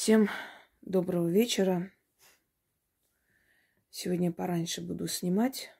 [0.00, 0.30] Всем
[0.80, 1.92] доброго вечера.
[3.90, 5.70] Сегодня пораньше буду снимать,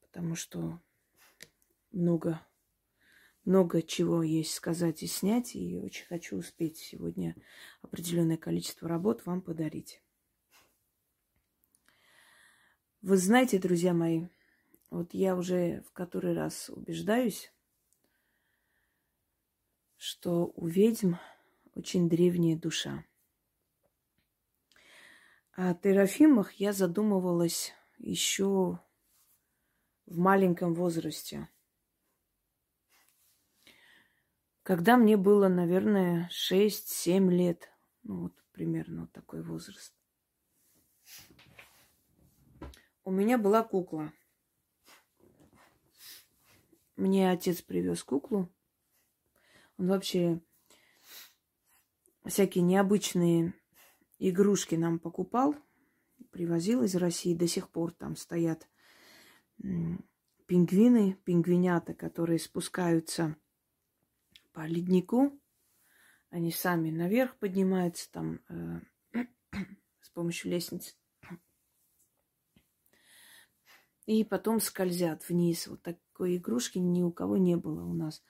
[0.00, 0.80] потому что
[1.92, 2.40] много,
[3.44, 7.36] много чего есть сказать и снять, и очень хочу успеть сегодня
[7.82, 10.00] определенное количество работ вам подарить.
[13.02, 14.28] Вы знаете, друзья мои,
[14.88, 17.52] вот я уже в который раз убеждаюсь,
[19.98, 21.16] что у ведьм
[21.74, 23.04] очень древняя душа.
[25.52, 28.80] О терафимах я задумывалась еще
[30.06, 31.48] в маленьком возрасте.
[34.62, 37.70] Когда мне было, наверное, 6-7 лет.
[38.02, 39.94] Ну, вот примерно вот такой возраст.
[43.04, 44.12] У меня была кукла.
[46.96, 48.48] Мне отец привез куклу.
[49.76, 50.40] Он вообще
[52.30, 53.54] всякие необычные
[54.18, 55.54] игрушки нам покупал,
[56.30, 57.34] привозил из России.
[57.34, 58.68] До сих пор там стоят
[60.46, 63.36] пингвины, пингвинята, которые спускаются
[64.52, 65.38] по леднику.
[66.30, 68.80] Они сами наверх поднимаются там э,
[70.00, 70.94] с помощью лестницы.
[74.06, 75.66] И потом скользят вниз.
[75.66, 78.22] Вот такой игрушки ни у кого не было у нас.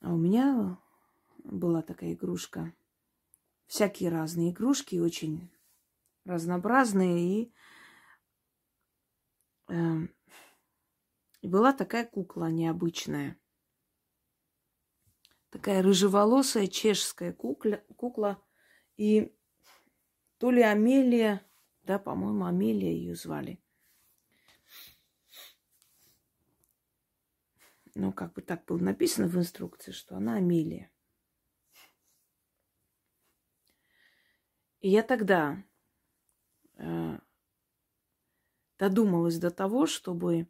[0.00, 0.78] А у меня
[1.44, 2.72] была такая игрушка.
[3.66, 5.50] Всякие разные игрушки, очень
[6.24, 7.42] разнообразные.
[7.42, 7.52] И,
[9.68, 9.98] э,
[11.42, 13.38] и была такая кукла необычная.
[15.50, 18.42] Такая рыжеволосая чешская кукла, кукла.
[18.96, 19.34] И
[20.38, 21.44] то ли Амелия,
[21.84, 23.60] да, по-моему, Амелия ее звали.
[27.94, 30.90] Ну, как бы так было написано в инструкции, что она Амелия.
[34.82, 35.62] Я тогда
[36.78, 37.18] э,
[38.78, 40.48] додумалась до того, чтобы,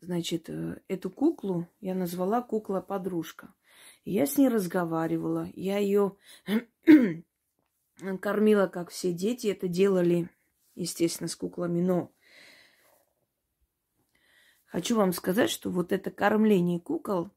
[0.00, 3.54] значит, э, эту куклу я назвала кукла-подружка.
[4.04, 6.16] Я с ней разговаривала, я ее
[8.20, 10.28] кормила, как все дети это делали,
[10.74, 12.12] естественно, с куклами, но
[14.66, 17.30] хочу вам сказать, что вот это кормление кукол,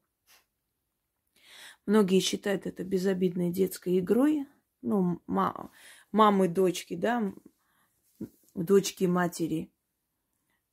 [1.86, 4.46] многие считают это безобидной детской игрой,
[4.82, 5.70] ну, ма-
[6.12, 7.32] мамы, дочки, да,
[8.54, 9.72] дочки матери.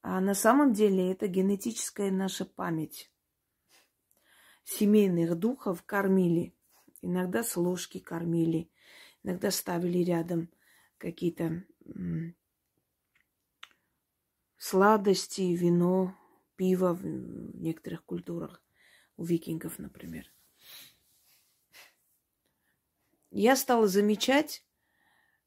[0.01, 3.11] А на самом деле это генетическая наша память.
[4.65, 6.55] Семейных духов кормили.
[7.01, 8.69] Иногда с ложки кормили.
[9.23, 10.49] Иногда ставили рядом
[10.97, 11.63] какие-то
[14.57, 16.15] сладости, вино,
[16.55, 18.61] пиво в некоторых культурах.
[19.15, 20.33] У викингов, например
[23.41, 24.65] я стала замечать,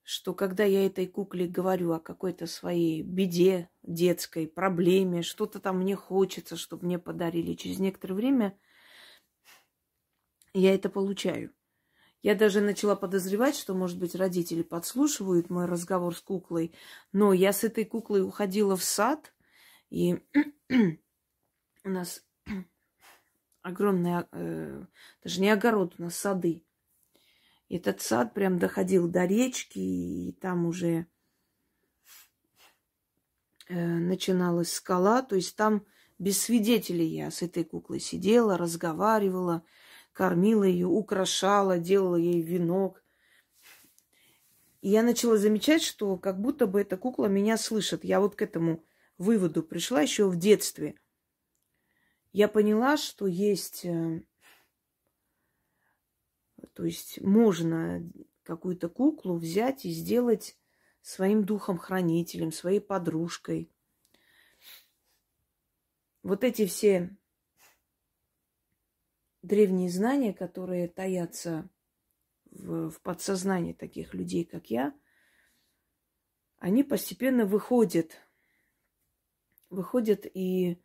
[0.02, 5.96] что когда я этой кукле говорю о какой-то своей беде детской, проблеме, что-то там мне
[5.96, 8.58] хочется, чтобы мне подарили, через некоторое время
[10.52, 11.52] я это получаю.
[12.22, 16.74] Я даже начала подозревать, что, может быть, родители подслушивают мой разговор с куклой,
[17.12, 19.32] но я с этой куклой уходила в сад,
[19.90, 20.24] и
[21.84, 22.24] у нас
[23.62, 24.86] огромный, э,
[25.22, 26.65] даже не огород, у нас сады.
[27.68, 31.06] Этот сад прям доходил до речки, и там уже
[33.68, 35.22] э, начиналась скала.
[35.22, 35.84] То есть там
[36.18, 39.64] без свидетелей я с этой куклой сидела, разговаривала,
[40.12, 43.02] кормила ее, украшала, делала ей венок.
[44.80, 48.04] И я начала замечать, что как будто бы эта кукла меня слышит.
[48.04, 48.84] Я вот к этому
[49.18, 50.94] выводу пришла еще в детстве.
[52.32, 54.22] Я поняла, что есть э,
[56.74, 58.02] то есть можно
[58.42, 60.56] какую-то куклу взять и сделать
[61.02, 63.70] своим духом-хранителем, своей подружкой.
[66.22, 67.16] Вот эти все
[69.42, 71.68] древние знания, которые таятся
[72.50, 74.92] в, в подсознании таких людей, как я,
[76.58, 78.16] они постепенно выходят,
[79.70, 80.82] выходят и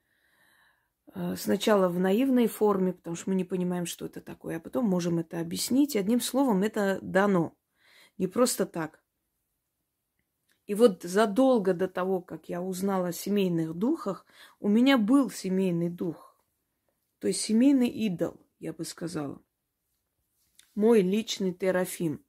[1.36, 5.20] сначала в наивной форме, потому что мы не понимаем, что это такое, а потом можем
[5.20, 5.96] это объяснить.
[5.96, 7.56] Одним словом, это дано.
[8.18, 9.02] Не просто так.
[10.68, 14.26] И вот задолго до того, как я узнала о семейных духах,
[14.60, 16.38] у меня был семейный дух.
[17.20, 19.42] То есть семейный идол, я бы сказала.
[20.74, 22.24] Мой личный терафим,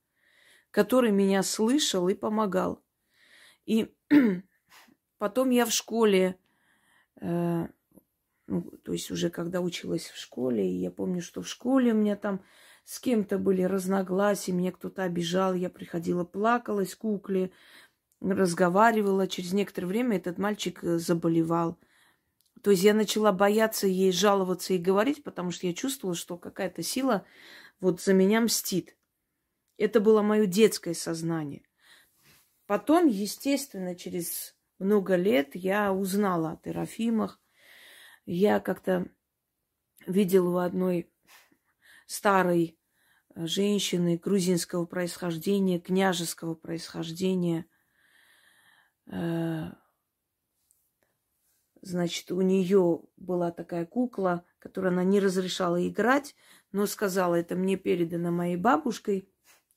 [0.72, 2.82] который меня слышал и помогал.
[3.64, 3.94] И
[5.18, 6.36] потом я в школе
[7.20, 7.68] э,
[8.52, 11.96] ну, то есть уже когда училась в школе, и я помню, что в школе у
[11.96, 12.44] меня там
[12.84, 17.50] с кем-то были разногласия, меня кто-то обижал, я приходила, плакалась кукле,
[18.20, 19.26] разговаривала.
[19.26, 21.78] Через некоторое время этот мальчик э, заболевал.
[22.62, 26.82] То есть я начала бояться ей жаловаться и говорить, потому что я чувствовала, что какая-то
[26.82, 27.24] сила
[27.80, 28.96] вот за меня мстит.
[29.78, 31.62] Это было мое детское сознание.
[32.66, 37.41] Потом, естественно, через много лет я узнала о Терафимах.
[38.24, 39.06] Я как-то
[40.06, 41.12] видела у одной
[42.06, 42.78] старой
[43.34, 47.66] э, женщины грузинского происхождения, княжеского происхождения.
[49.06, 49.72] Э,
[51.80, 56.36] значит, у нее была такая кукла, которую она не разрешала играть,
[56.70, 59.28] но сказала, это мне передано моей бабушкой,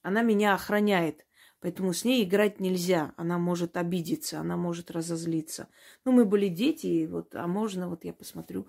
[0.01, 1.25] она меня охраняет.
[1.65, 3.11] Поэтому с ней играть нельзя.
[3.17, 5.67] Она может обидеться, она может разозлиться.
[6.03, 8.67] Ну, мы были дети, вот, а можно, вот я посмотрю.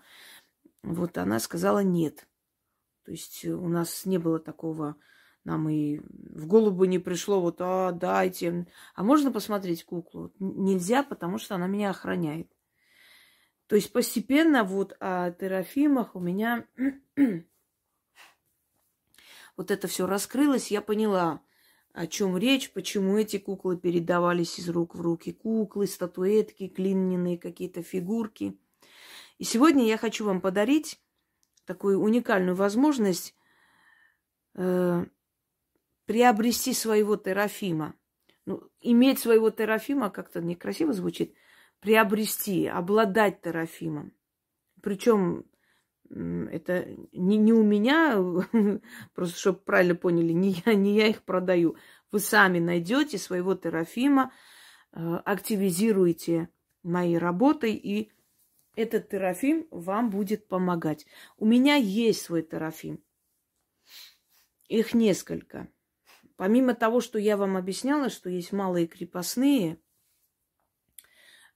[0.82, 2.26] Вот она сказала нет.
[3.04, 4.96] То есть у нас не было такого,
[5.44, 8.66] нам и в голову не пришло, вот, а, дайте.
[8.94, 10.32] А можно посмотреть куклу?
[10.38, 12.50] Нельзя, потому что она меня охраняет.
[13.66, 16.66] То есть постепенно вот о Терафимах у меня
[19.58, 21.42] вот это все раскрылось, я поняла,
[21.96, 25.32] о чем речь, почему эти куклы передавались из рук в руки.
[25.32, 28.54] Куклы, статуэтки, клиненные какие-то фигурки.
[29.38, 31.00] И сегодня я хочу вам подарить
[31.64, 33.34] такую уникальную возможность
[34.56, 35.06] э,
[36.04, 37.94] приобрести своего терафима.
[38.44, 41.34] Ну, иметь своего терафима как-то некрасиво звучит.
[41.80, 44.12] Приобрести, обладать терафимом.
[44.82, 45.46] Причем
[46.10, 48.16] это не, не у меня,
[49.14, 51.76] просто чтобы правильно поняли, не я, не я их продаю.
[52.12, 54.32] Вы сами найдете своего терафима,
[54.92, 56.48] э, активизируете
[56.82, 58.12] моей работой, и
[58.74, 61.06] этот терафим вам будет помогать.
[61.36, 63.02] У меня есть свой терафим.
[64.68, 65.68] Их несколько.
[66.36, 69.78] Помимо того, что я вам объясняла, что есть малые крепостные–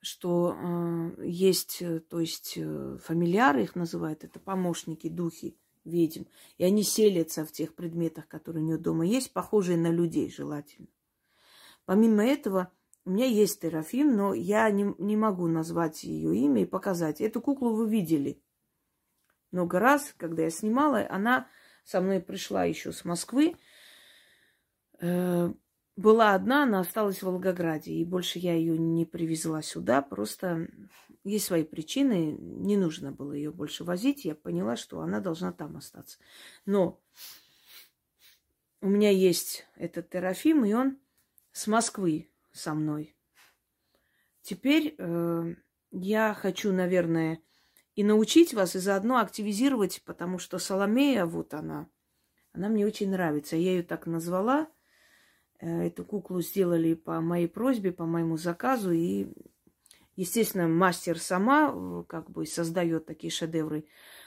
[0.01, 6.25] что э, есть, то есть э, фамильяры их называют, это помощники, духи ведьм.
[6.59, 10.89] И они селятся в тех предметах, которые у нее дома есть, похожие на людей желательно.
[11.85, 12.73] Помимо этого,
[13.05, 17.21] у меня есть Терафим, но я не, не могу назвать ее имя и показать.
[17.21, 18.43] Эту куклу вы видели
[19.51, 21.07] много раз, когда я снимала.
[21.09, 21.49] Она
[21.85, 23.57] со мной пришла еще с Москвы.
[25.01, 25.53] Э,
[26.01, 30.69] была одна, она осталась в Волгограде, и больше я ее не привезла сюда, просто
[31.25, 35.77] есть свои причины, не нужно было ее больше возить, я поняла, что она должна там
[35.77, 36.19] остаться.
[36.65, 36.99] Но
[38.81, 40.99] у меня есть этот терафим, и он
[41.53, 43.15] с Москвы со мной.
[44.41, 45.55] Теперь э,
[45.91, 47.43] я хочу, наверное,
[47.95, 51.91] и научить вас, и заодно активизировать, потому что Соломея, вот она,
[52.53, 53.57] она мне очень нравится.
[53.57, 54.67] Я ее так назвала–
[55.61, 58.93] эту куклу сделали по моей просьбе, по моему заказу.
[58.93, 59.29] И,
[60.17, 63.87] естественно, мастер сама э, как бы создает такие шедевры.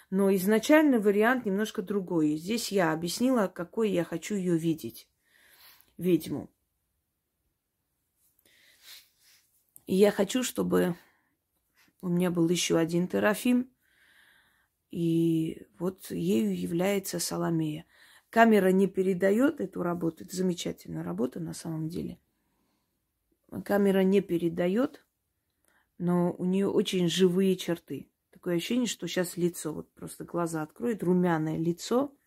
[0.09, 2.35] Но изначально вариант немножко другой.
[2.35, 5.09] Здесь я объяснила, какой я хочу ее видеть.
[5.97, 6.51] Ведьму.
[9.85, 10.95] И я хочу, чтобы
[12.01, 13.71] у меня был еще один терафим.
[14.91, 17.85] И вот ею является Соломея.
[18.33, 20.23] Камера не передает эту работу.
[20.23, 22.19] Это замечательная работа на самом деле.
[23.63, 25.05] Камера не передает,
[25.99, 28.09] но у нее очень живые черты.
[28.31, 32.17] Такое ощущение, что сейчас лицо, вот просто глаза откроет, румяное лицо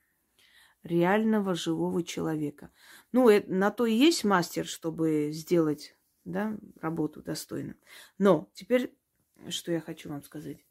[0.84, 2.70] реального живого человека.
[3.10, 7.74] Ну, это, на то и есть мастер, чтобы сделать да, работу достойно.
[8.16, 8.96] Но теперь,
[9.48, 10.64] что я хочу вам сказать.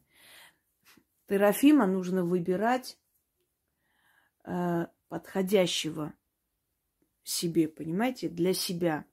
[1.28, 2.98] Терафима нужно выбирать
[4.46, 6.14] э, подходящего
[7.22, 9.04] себе, понимаете, для себя.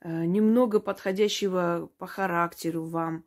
[0.00, 3.24] Э, немного подходящего по характеру вам.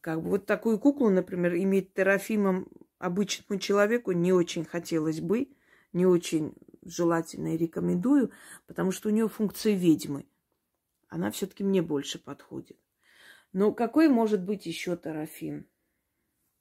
[0.00, 2.68] Как бы вот такую куклу, например, иметь терафимом
[2.98, 5.48] обычному человеку не очень хотелось бы,
[5.92, 8.30] не очень желательно и рекомендую,
[8.66, 10.26] потому что у нее функция ведьмы.
[11.08, 12.78] Она все-таки мне больше подходит.
[13.52, 15.66] Но какой может быть еще терафим?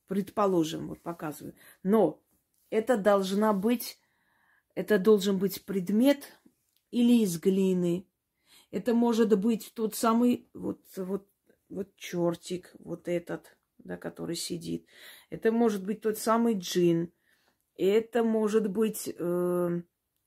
[0.08, 1.56] Предположим, вот показываю.
[1.84, 2.22] Но
[2.70, 4.00] это должна быть,
[4.76, 6.40] это должен быть предмет
[6.92, 8.08] или из глины.
[8.72, 11.28] Это может быть тот самый вот, вот,
[11.70, 14.86] вот чертик, вот этот, да, который сидит.
[15.30, 17.12] Это может быть тот самый джин.
[17.76, 19.82] Это может быть э,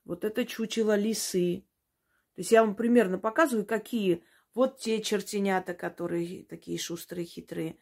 [0.05, 1.65] вот это чучело лисы.
[2.35, 7.79] То есть я вам примерно показываю, какие вот те чертенята, которые такие шустрые, хитрые.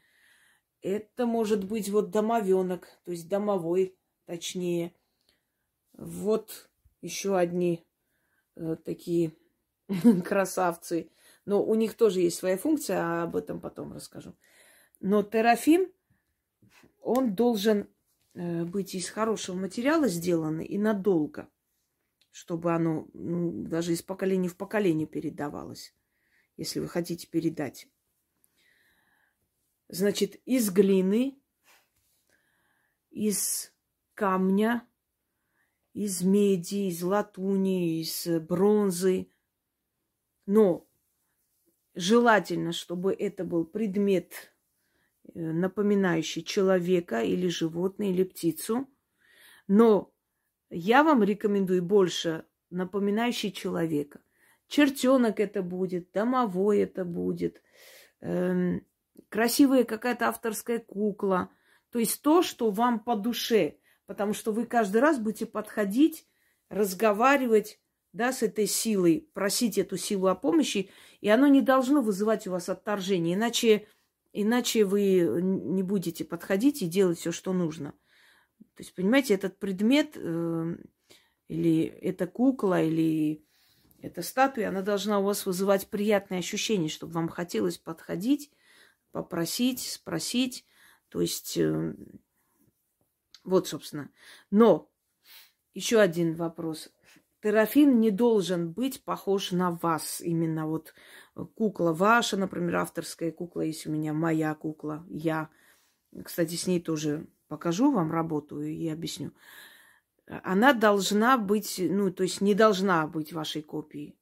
[0.82, 3.96] Это может быть вот домовенок, то есть домовой
[4.30, 4.94] точнее.
[5.92, 6.70] Вот
[7.02, 7.84] еще одни
[8.54, 9.32] э, такие
[10.24, 11.10] красавцы.
[11.46, 14.36] Но у них тоже есть своя функция, а об этом потом расскажу.
[15.00, 15.92] Но терафим,
[17.00, 17.88] он должен
[18.34, 21.48] э, быть из хорошего материала сделан и надолго,
[22.30, 25.92] чтобы оно ну, даже из поколения в поколение передавалось,
[26.56, 27.88] если вы хотите передать.
[29.88, 31.36] Значит, из глины,
[33.10, 33.72] из
[34.20, 34.86] камня,
[35.94, 39.30] из меди, из латуни, из бронзы.
[40.44, 40.86] Но
[41.94, 44.54] желательно, чтобы это был предмет,
[45.32, 48.90] э, напоминающий человека или животное, или птицу.
[49.66, 50.12] Но
[50.68, 54.20] я вам рекомендую больше напоминающий человека.
[54.68, 57.62] Чертенок это будет, домовой это будет,
[58.20, 58.86] эм,
[59.30, 61.50] красивая какая-то авторская кукла.
[61.90, 63.79] То есть то, что вам по душе.
[64.10, 66.26] Потому что вы каждый раз будете подходить,
[66.68, 67.80] разговаривать
[68.12, 70.90] да, с этой силой, просить эту силу о помощи,
[71.20, 73.86] и оно не должно вызывать у вас отторжение, иначе,
[74.32, 77.92] иначе вы не будете подходить и делать все, что нужно.
[78.74, 80.76] То есть, понимаете, этот предмет э,
[81.46, 83.44] или эта кукла, или
[84.02, 88.50] эта статуя, она должна у вас вызывать приятное ощущение, чтобы вам хотелось подходить,
[89.12, 90.66] попросить, спросить.
[91.10, 91.94] То есть, э,
[93.44, 94.10] вот, собственно.
[94.50, 94.90] Но
[95.74, 96.90] еще один вопрос.
[97.42, 100.20] Терафин не должен быть похож на вас.
[100.20, 100.94] Именно вот
[101.54, 105.48] кукла ваша, например, авторская кукла, есть у меня моя кукла, я.
[106.24, 109.32] Кстати, с ней тоже покажу вам работу и объясню.
[110.26, 114.16] Она должна быть, ну, то есть не должна быть вашей копией.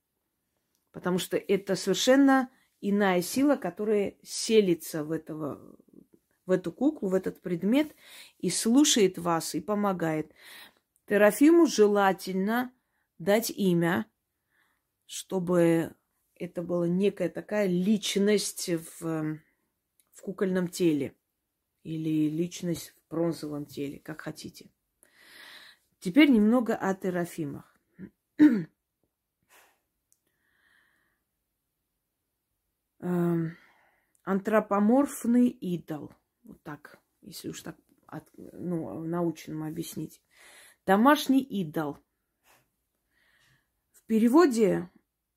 [0.92, 5.76] Потому что это совершенно иная сила, которая селится в, этого,
[6.48, 7.94] в эту куклу, в этот предмет
[8.38, 10.32] и слушает вас и помогает.
[11.06, 12.72] Терафиму желательно
[13.18, 14.06] дать имя,
[15.04, 15.94] чтобы
[16.36, 19.38] это была некая такая личность в,
[20.12, 21.14] в кукольном теле
[21.82, 24.70] или личность в бронзовом теле, как хотите.
[26.00, 27.76] Теперь немного о терафимах.
[33.00, 33.56] Эм,
[34.24, 36.12] антропоморфный идол.
[36.48, 37.76] Вот так, если уж так
[38.06, 40.22] от, ну, научным объяснить.
[40.86, 41.98] Домашний идол.
[43.92, 44.90] В переводе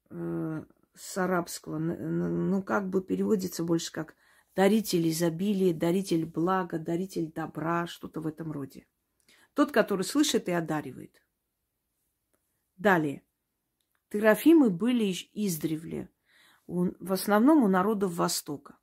[0.10, 0.64] э,
[0.96, 4.16] с арабского, ну, как бы переводится больше как
[4.56, 8.88] даритель изобилия, даритель блага, даритель добра, что-то в этом роде.
[9.54, 11.22] Тот, который слышит и одаривает.
[12.78, 13.22] Далее.
[14.10, 16.10] Терафимы были издревле
[16.68, 18.78] в основном у народов Востока.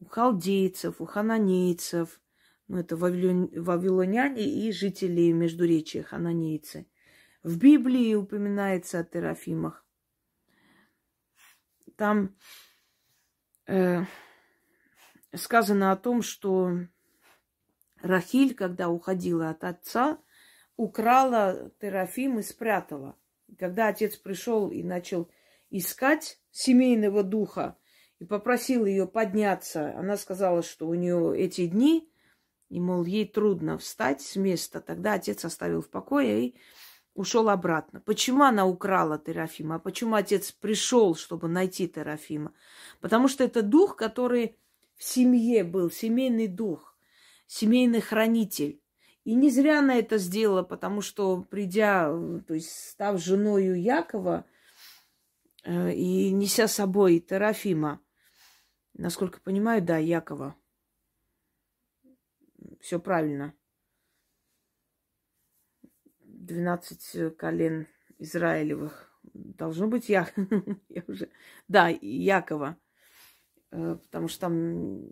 [0.00, 2.20] У халдейцев, у хананейцев,
[2.68, 6.86] ну это вавилоняне и жители Междуречия, хананейцы.
[7.42, 9.84] В Библии упоминается о терафимах.
[11.96, 12.34] Там
[13.66, 14.04] э,
[15.34, 16.78] сказано о том, что
[18.00, 20.18] Рахиль, когда уходила от отца,
[20.76, 23.16] украла терафим и спрятала.
[23.58, 25.30] Когда отец пришел и начал
[25.70, 27.76] искать семейного духа
[28.20, 29.92] и попросил ее подняться.
[29.98, 32.08] Она сказала, что у нее эти дни,
[32.68, 34.80] и, мол, ей трудно встать с места.
[34.80, 36.54] Тогда отец оставил в покое и
[37.14, 38.00] ушел обратно.
[38.00, 39.76] Почему она украла Терафима?
[39.76, 42.52] А почему отец пришел, чтобы найти Терафима?
[43.00, 44.56] Потому что это дух, который
[44.96, 46.96] в семье был, семейный дух,
[47.48, 48.80] семейный хранитель.
[49.24, 52.08] И не зря она это сделала, потому что, придя,
[52.46, 54.46] то есть став женою Якова,
[55.62, 58.00] Э, и неся с собой Терафима,
[58.94, 60.56] насколько понимаю, да, Якова.
[62.80, 63.54] Все правильно.
[66.22, 67.86] 12 колен
[68.18, 69.10] Израилевых.
[69.34, 70.28] Должно быть я,
[70.88, 71.30] я уже...
[71.68, 72.78] Да, Якова.
[73.70, 75.08] Э, потому что там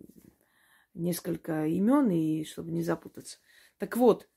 [0.94, 3.38] несколько имен, и чтобы не запутаться.
[3.78, 4.28] Так вот,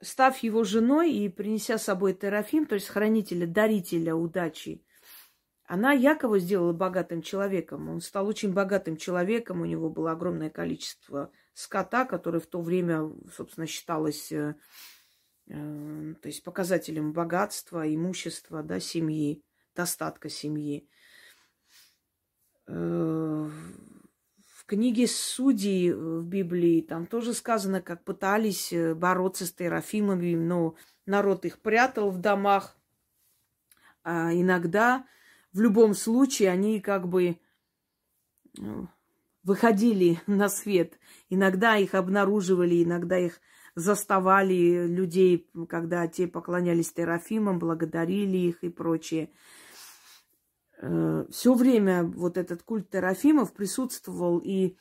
[0.00, 4.84] став его женой и принеся с собой Терафим, то есть хранителя, дарителя удачи,
[5.72, 7.88] она Якова сделала богатым человеком.
[7.88, 9.62] Он стал очень богатым человеком.
[9.62, 14.54] У него было огромное количество скота, которое в то время, собственно, считалось э,
[15.48, 19.42] э, то есть показателем богатства, имущества, да, семьи,
[19.74, 20.86] достатка семьи.
[22.66, 23.48] Э,
[24.54, 30.74] в книге Судей в Библии там тоже сказано, как пытались э, бороться с Терафимами, но
[31.06, 32.76] народ их прятал в домах.
[34.04, 35.06] А иногда
[35.52, 37.38] в любом случае они как бы
[38.56, 38.88] ну,
[39.42, 40.98] выходили на свет.
[41.28, 43.40] Иногда их обнаруживали, иногда их
[43.74, 49.30] заставали людей, когда те поклонялись Терафимам, благодарили их и прочее.
[50.78, 54.76] Э, Все время вот этот культ Терафимов присутствовал и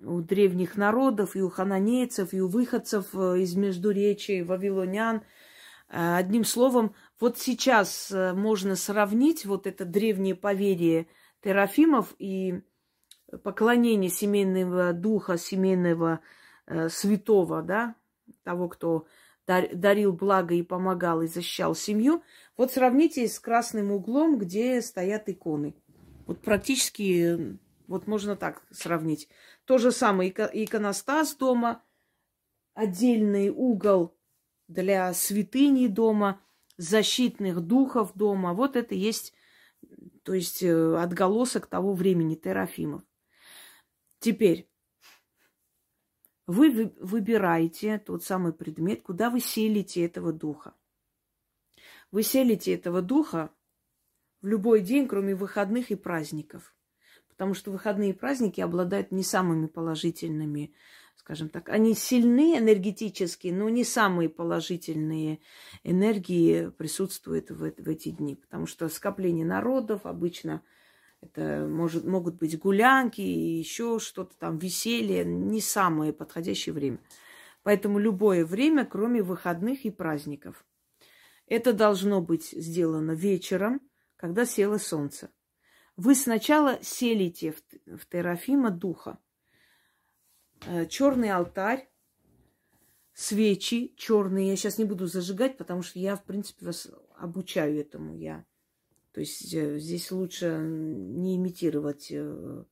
[0.00, 5.22] у древних народов, и у хананейцев, и у выходцев э, из Междуречия, вавилонян.
[5.88, 11.06] Э, одним словом, вот сейчас можно сравнить вот это древнее поверие
[11.40, 12.62] Терафимов и
[13.44, 16.18] поклонение семейного духа, семейного
[16.66, 17.94] э, святого, да,
[18.42, 19.06] того, кто
[19.46, 22.24] дарил благо и помогал и защищал семью.
[22.56, 25.76] Вот сравните с красным углом, где стоят иконы.
[26.26, 29.28] Вот практически, вот можно так сравнить.
[29.64, 31.84] То же самое иконостас дома,
[32.74, 34.12] отдельный угол
[34.66, 36.40] для святыни дома,
[36.82, 38.54] защитных духов дома.
[38.54, 39.32] Вот это есть,
[40.22, 43.02] то есть э, отголосок того времени Терафимов.
[44.18, 44.68] Теперь
[46.46, 50.74] вы выбираете тот самый предмет, куда вы селите этого духа.
[52.10, 53.50] Вы селите этого духа
[54.40, 56.74] в любой день, кроме выходных и праздников.
[57.28, 60.74] Потому что выходные и праздники обладают не самыми положительными,
[61.16, 61.68] скажем так.
[61.68, 65.40] Они сильны энергетически, но не самые положительные
[65.84, 68.36] энергии присутствуют в, в эти дни.
[68.36, 70.62] Потому что скопление народов обычно–
[71.22, 76.98] это может, могут быть гулянки и еще что-то там, веселье, не самое подходящее время.
[77.62, 80.66] Поэтому любое время, кроме выходных и праздников.
[81.46, 83.80] Это должно быть сделано вечером,
[84.16, 85.30] когда село солнце.
[85.96, 89.18] Вы сначала селите в, в Терафима духа.
[90.66, 91.88] Э, черный алтарь,
[93.12, 94.48] свечи черные.
[94.48, 98.16] Я сейчас не буду зажигать, потому что я, в принципе, вас обучаю этому.
[98.16, 98.44] Я
[99.12, 102.64] то есть э, здесь лучше не имитировать э,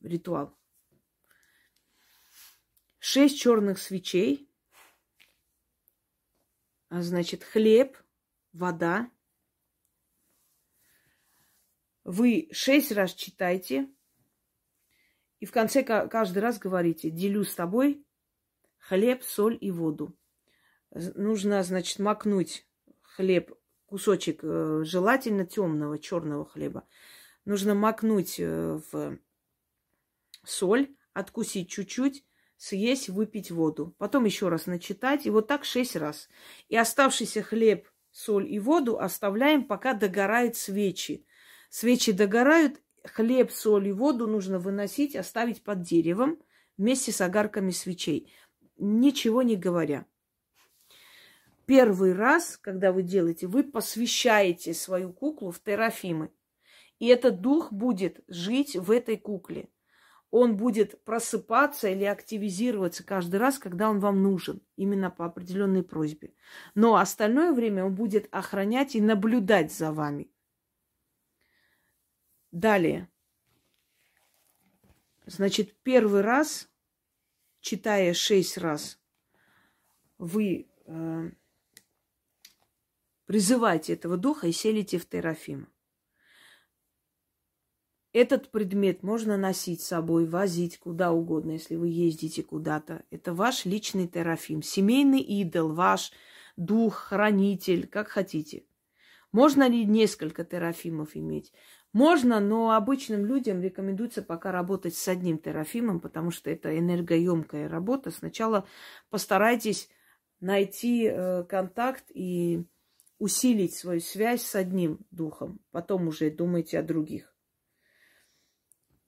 [0.00, 0.58] ритуал.
[2.98, 4.50] Шесть черных свечей,
[6.88, 7.96] а значит хлеб,
[8.52, 9.10] вода.
[12.04, 13.92] Вы шесть раз читайте
[15.40, 18.04] и в конце каждый раз говорите, делю с тобой
[18.78, 20.16] хлеб, соль и воду.
[20.90, 22.66] Нужно, значит, макнуть
[23.02, 23.52] хлеб
[23.86, 26.86] кусочек э, желательно темного черного хлеба.
[27.44, 29.18] Нужно макнуть э, в
[30.44, 32.24] соль, откусить чуть-чуть,
[32.56, 33.94] съесть, выпить воду.
[33.98, 35.26] Потом еще раз начитать.
[35.26, 36.28] И вот так шесть раз.
[36.68, 41.26] И оставшийся хлеб, соль и воду оставляем, пока догорают свечи.
[41.70, 46.38] Свечи догорают, хлеб, соль и воду нужно выносить, оставить под деревом
[46.76, 48.32] вместе с огарками свечей.
[48.76, 50.06] Ничего не говоря
[51.68, 56.30] первый раз, когда вы делаете, вы посвящаете свою куклу в терафимы.
[56.98, 59.68] И этот дух будет жить в этой кукле.
[60.30, 66.32] Он будет просыпаться или активизироваться каждый раз, когда он вам нужен, именно по определенной просьбе.
[66.74, 70.30] Но остальное время он будет охранять и наблюдать за вами.
[72.58, 73.08] Далее.
[75.26, 76.68] Значит, первый раз,
[77.60, 78.98] читая шесть раз,
[80.18, 81.30] вы э,
[83.26, 85.68] Призывайте этого духа и селите в Терафим.
[88.14, 93.04] Этот предмет можно носить с собой, возить куда угодно, если вы ездите куда-то.
[93.10, 96.10] Это ваш личный Терафим, семейный идол, ваш
[96.56, 98.64] дух, хранитель, как хотите.
[99.30, 101.52] Можно ли несколько терафимов иметь?
[101.92, 108.10] Можно, но обычным людям рекомендуется пока работать с одним терафимом, потому что это энергоемкая работа.
[108.10, 108.66] Сначала
[109.08, 109.88] постарайтесь
[110.40, 112.66] найти э, контакт и
[113.18, 117.34] усилить свою связь с одним духом, потом уже думайте о других.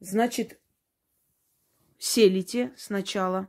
[0.01, 0.61] Значит,
[1.99, 3.49] селите сначала,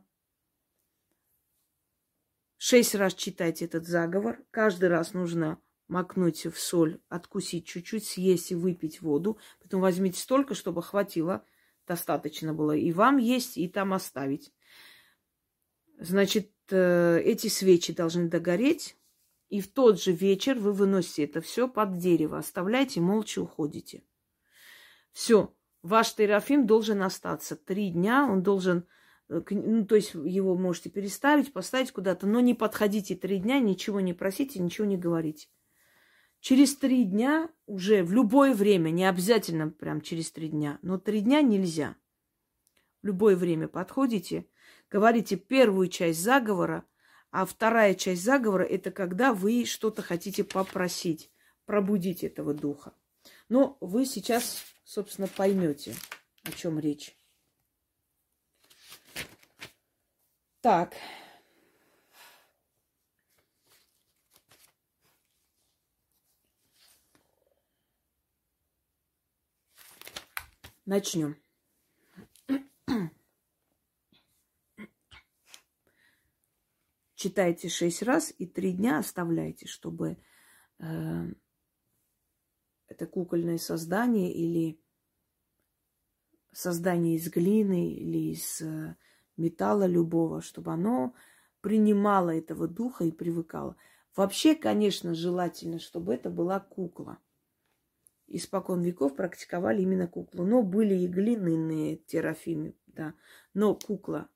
[2.58, 5.60] шесть раз читайте этот заговор, каждый раз нужно
[5.92, 9.38] макнуть в соль, откусить чуть-чуть, съесть и выпить воду.
[9.62, 11.46] Потом возьмите столько, чтобы хватило,
[11.86, 14.54] достаточно было и вам есть, и там оставить.
[16.00, 18.98] Значит, э, эти свечи должны догореть.
[19.50, 24.06] И в тот же вечер вы выносите это все под дерево, оставляете, молча уходите.
[25.12, 28.88] Все, ваш терафим должен остаться три дня, он должен,
[29.28, 34.00] э, ну, то есть его можете переставить, поставить куда-то, но не подходите три дня, ничего
[34.00, 35.50] не просите, ничего не говорите.
[36.42, 41.22] Через три дня уже в любое время, не обязательно прям через три дня, но три
[41.22, 41.96] дня нельзя.
[43.04, 44.48] В любое время подходите,
[44.90, 46.84] говорите первую часть заговора,
[47.30, 51.32] а вторая часть заговора– это когда вы что-то хотите попросить,
[51.66, 52.96] пробудить этого духа.
[53.48, 55.96] Но вы сейчас, собственно, поймете,
[56.44, 57.16] о чем речь.
[60.62, 60.96] Так,
[70.86, 71.38] Начнем.
[77.14, 80.18] Читайте шесть раз и три дня оставляйте, чтобы
[80.80, 81.34] э,
[82.88, 84.82] это кукольное создание или
[86.52, 88.96] создание из глины или из э,
[89.38, 91.14] металла любого, чтобы оно
[91.62, 93.76] принимало этого духа и привыкало.
[94.16, 97.20] Вообще, конечно, желательно, чтобы это была кукла.
[98.34, 100.46] Испокон веков практиковали именно куклу.
[100.46, 103.14] Но были и глиняные терафимы, да.
[103.54, 104.30] Но кукла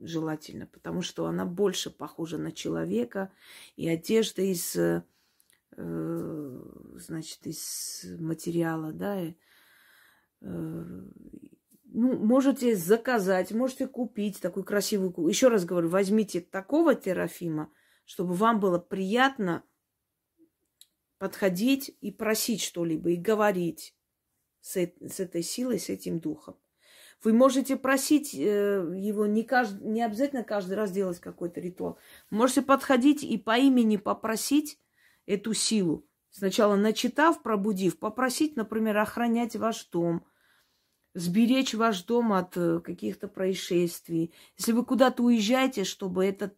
[0.00, 3.30] желательно, потому что она больше похожа на человека,
[3.76, 5.02] и одежда из, э,
[5.76, 9.34] значит, из материала, да, и,
[10.40, 11.02] э,
[11.94, 15.28] ну, можете заказать, можете купить такую красивую куклу.
[15.28, 17.70] Еще раз говорю, возьмите такого терафима,
[18.06, 19.62] чтобы вам было приятно
[21.22, 23.94] подходить и просить что-либо, и говорить
[24.60, 26.56] с, с этой силой, с этим духом.
[27.22, 29.80] Вы можете просить э, его не, кажд...
[29.82, 31.96] не обязательно каждый раз делать какой-то ритуал.
[32.30, 34.80] Можете подходить и по имени попросить
[35.24, 36.04] эту силу.
[36.30, 40.26] Сначала начитав, пробудив, попросить, например, охранять ваш дом,
[41.14, 44.34] сберечь ваш дом от э, каких-то происшествий.
[44.58, 46.56] Если вы куда-то уезжаете, чтобы этот,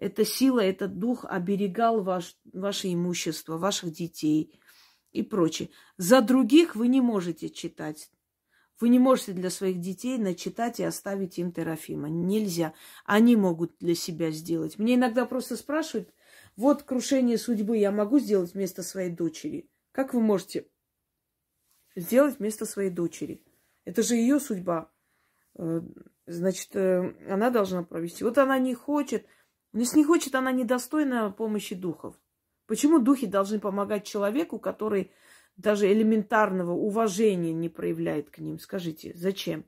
[0.00, 4.58] эта сила, этот дух оберегал ваш, ваше имущество, ваших детей
[5.12, 5.68] и прочее.
[5.98, 8.10] За других вы не можете читать.
[8.80, 12.08] Вы не можете для своих детей начитать и оставить им Терафима.
[12.08, 12.72] Нельзя.
[13.04, 14.78] Они могут для себя сделать.
[14.78, 16.14] Мне иногда просто спрашивают,
[16.56, 19.68] вот крушение судьбы я могу сделать вместо своей дочери.
[19.92, 20.66] Как вы можете
[21.94, 23.44] сделать вместо своей дочери?
[23.84, 24.90] Это же ее судьба.
[25.58, 25.82] Э,
[26.26, 28.24] значит, э, она должна провести.
[28.24, 29.26] Вот она не хочет.
[29.72, 32.16] Если не хочет, она недостойна помощи духов.
[32.66, 35.12] Почему духи должны помогать человеку, который
[35.56, 38.58] даже элементарного уважения не проявляет к ним.
[38.58, 39.64] Скажите, зачем?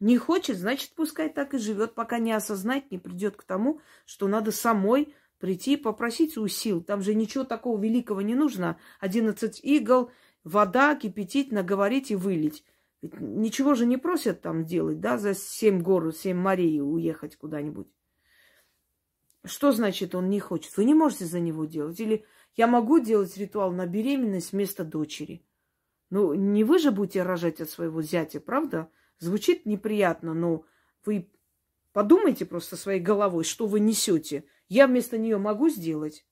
[0.00, 4.28] Не хочет, значит, пускай так и живет, пока не осознать, не придет к тому, что
[4.28, 6.82] надо самой прийти и попросить у сил.
[6.82, 8.78] Там же ничего такого великого не нужно.
[8.98, 10.10] Одиннадцать игл,
[10.42, 12.64] вода, кипятить, наговорить и вылить.
[13.02, 17.88] Ведь ничего же не просят там делать, да, за семь гор, семь морей уехать куда-нибудь.
[19.44, 20.76] Что значит он не хочет?
[20.76, 21.98] Вы не можете за него делать.
[22.00, 22.24] Или
[22.56, 25.44] я могу делать ритуал на беременность вместо дочери.
[26.10, 28.90] Ну, не вы же будете рожать от своего зятя, правда?
[29.18, 30.64] Звучит неприятно, но
[31.04, 31.30] вы
[31.92, 34.44] подумайте просто своей головой, что вы несете.
[34.68, 36.26] Я вместо нее могу сделать?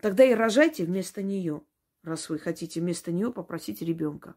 [0.00, 1.62] Тогда и рожайте вместо нее,
[2.02, 4.34] раз вы хотите вместо нее попросить ребенка.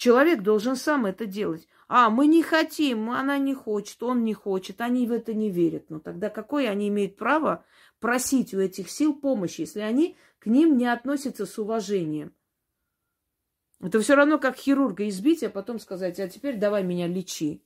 [0.00, 1.68] Человек должен сам это делать.
[1.86, 5.90] А, мы не хотим, она не хочет, он не хочет, они в это не верят.
[5.90, 7.66] Но ну, тогда какое они имеют право
[7.98, 12.34] просить у этих сил помощи, если они к ним не относятся с уважением?
[13.78, 17.62] Это все равно как хирурга избить, а потом сказать, а теперь давай меня лечи.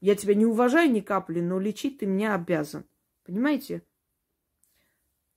[0.00, 2.84] Я тебя не уважаю ни капли, но лечить ты меня обязан.
[3.24, 3.82] Понимаете?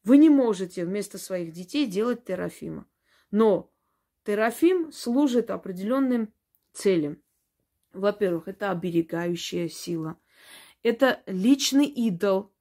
[0.04, 2.86] Вы не можете вместо своих детей делать терафима.
[3.32, 3.71] Но
[4.24, 6.34] Терафим служит определенным
[6.74, 7.22] целям.
[7.94, 10.18] Во-первых, это оберегающая сила.
[10.84, 12.52] Это личный идол,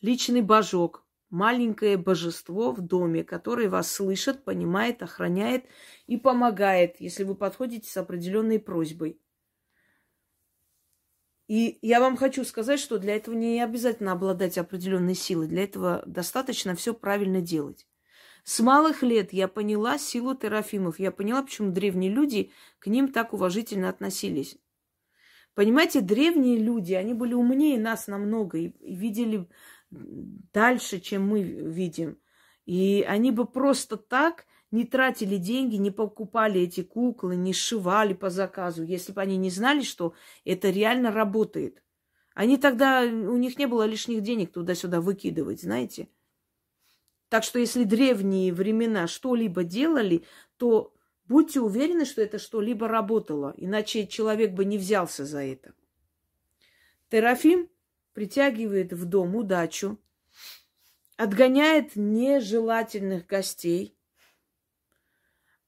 [0.00, 5.66] личный божок, маленькое божество в доме, которое вас слышит, понимает, охраняет
[6.06, 9.20] и помогает, если вы подходите с определенной просьбой.
[11.48, 15.48] И я вам хочу сказать, что для этого не обязательно обладать определенной силой.
[15.48, 17.86] Для этого достаточно все правильно делать.
[18.44, 20.98] С малых лет я поняла силу терафимов.
[20.98, 24.56] Я поняла, почему древние люди к ним так уважительно относились.
[25.54, 29.48] Понимаете, древние люди, они были умнее нас намного и, и видели
[29.90, 32.18] дальше, чем мы видим.
[32.64, 38.30] И они бы просто так не тратили деньги, не покупали эти куклы, не сшивали по
[38.30, 41.82] заказу, если бы они не знали, что это реально работает.
[42.34, 46.08] Они тогда, у них не было лишних денег туда-сюда выкидывать, знаете.
[47.28, 50.24] Так что если древние времена что-либо делали,
[50.56, 50.94] то
[51.26, 55.74] будьте уверены, что это что-либо работало, иначе человек бы не взялся за это.
[57.10, 57.68] Терафим
[58.14, 59.98] притягивает в дом удачу,
[61.16, 63.96] отгоняет нежелательных гостей,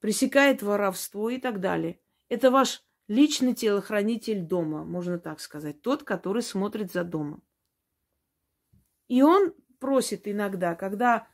[0.00, 2.00] пресекает воровство и так далее.
[2.28, 7.42] Это ваш личный телохранитель дома, можно так сказать, тот, который смотрит за домом.
[9.08, 11.26] И он просит иногда, когда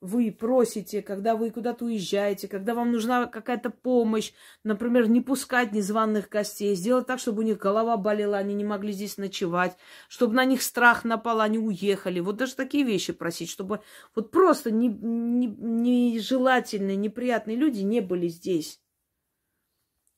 [0.00, 4.32] вы просите, когда вы куда-то уезжаете, когда вам нужна какая-то помощь,
[4.62, 8.92] например, не пускать незваных гостей, сделать так, чтобы у них голова болела, они не могли
[8.92, 9.76] здесь ночевать,
[10.08, 12.20] чтобы на них страх напал, они уехали.
[12.20, 13.80] Вот даже такие вещи просить, чтобы
[14.14, 18.80] вот просто нежелательные, не, не неприятные люди не были здесь.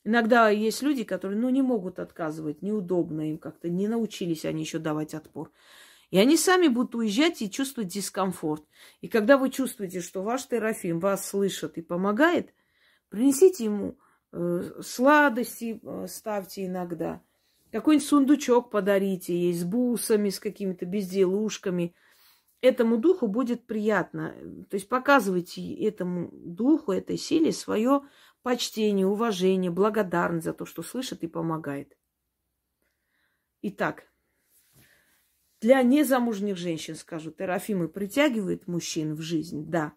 [0.04, 4.78] Иногда есть люди, которые, ну, не могут отказывать, неудобно им как-то, не научились они еще
[4.78, 5.52] давать отпор.
[6.10, 8.64] И они сами будут уезжать и чувствовать дискомфорт.
[9.00, 12.52] И когда вы чувствуете, что ваш Терафим вас слышит и помогает,
[13.10, 13.96] принесите ему
[14.32, 17.22] э, сладости, э, ставьте иногда.
[17.70, 21.94] Какой-нибудь сундучок подарите ей с бусами, с какими-то безделушками.
[22.60, 24.34] Этому духу будет приятно.
[24.68, 28.02] То есть показывайте этому духу, этой силе свое
[28.42, 31.96] почтение, уважение, благодарность за то, что слышит и помогает.
[33.62, 34.09] Итак,
[35.60, 39.66] для незамужних женщин, скажу, терафимы притягивают мужчин в жизнь?
[39.68, 39.92] Да.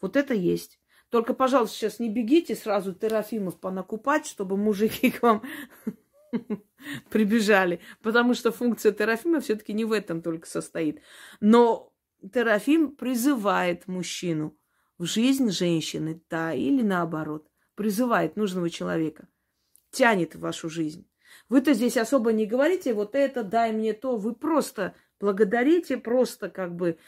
[0.00, 0.80] Вот это есть.
[1.10, 5.42] Только, пожалуйста, сейчас не бегите сразу терафимов понакупать, чтобы мужики к вам
[7.10, 7.80] прибежали.
[8.02, 11.00] Потому что функция терафима все-таки не в этом только состоит.
[11.40, 11.92] Но
[12.32, 14.56] терафим призывает мужчину
[14.98, 19.28] в жизнь женщины, да, или наоборот, призывает нужного человека,
[19.90, 21.08] тянет в вашу жизнь.
[21.48, 24.16] Вы-то здесь особо не говорите, вот это, дай мне то.
[24.16, 26.98] Вы просто благодарите, просто как бы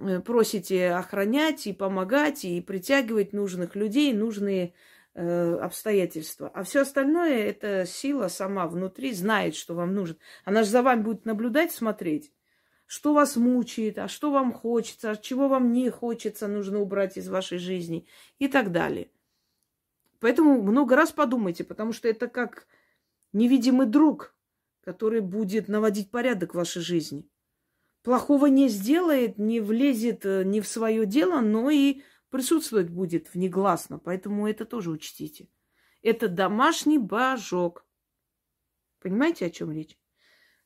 [0.00, 4.74] э, просите охранять и помогать, и притягивать нужных людей, нужные
[5.14, 6.50] э, обстоятельства.
[6.54, 10.16] А все остальное, эта сила сама внутри знает, что вам нужно.
[10.44, 12.32] Она же за вами будет наблюдать, смотреть,
[12.86, 17.28] что вас мучает, а что вам хочется, а чего вам не хочется, нужно убрать из
[17.28, 18.06] вашей жизни
[18.40, 19.10] и так далее.
[20.20, 22.66] Поэтому много раз подумайте, потому что это как
[23.32, 24.34] невидимый друг,
[24.82, 27.28] который будет наводить порядок в вашей жизни.
[28.02, 33.98] Плохого не сделает, не влезет э, не в свое дело, но и присутствовать будет внегласно.
[33.98, 35.48] Поэтому это тоже учтите.
[36.02, 37.84] Это домашний божок.
[39.00, 39.98] Понимаете, о чем речь?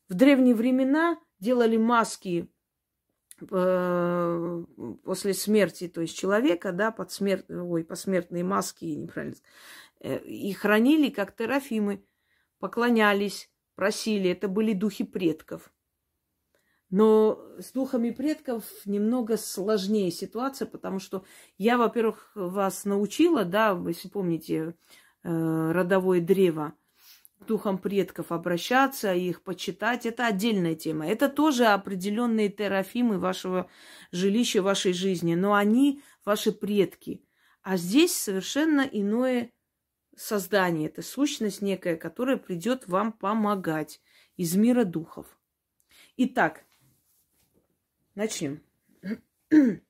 [0.09, 2.49] В древние времена делали маски
[3.51, 4.65] э,
[5.05, 7.11] после смерти, то есть человека, да, под
[7.49, 9.37] ой, посмертные маски, неправильно,
[10.01, 12.05] э, и хранили как терафимы
[12.63, 14.31] поклонялись, просили.
[14.31, 15.73] Это были духи предков.
[16.91, 21.25] Но с духами предков немного сложнее ситуация, потому что
[21.59, 24.75] я, во-первых, вас научила, да, если помните,
[25.25, 26.75] э, родовое древо,
[27.49, 31.09] духом предков обращаться, их почитать, это отдельная тема.
[31.09, 33.69] Это тоже определенные терафимы вашего
[34.13, 37.25] жилища, вашей жизни, но они ваши предки.
[37.63, 39.51] А здесь совершенно иное
[40.17, 44.01] создание, это сущность некая, которая придет вам помогать
[44.37, 45.39] из мира духов.
[46.17, 46.65] Итак,
[48.15, 48.63] начнем.